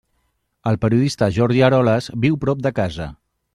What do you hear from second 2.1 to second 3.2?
viu prop de casa.